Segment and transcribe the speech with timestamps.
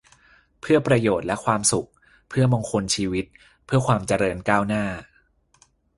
[0.61, 1.87] เพื่อประโยชน์และความสุข
[2.29, 3.25] เพื่อมงคลชีวิต
[3.65, 4.83] เพื่อความเจริญก้าวหน้า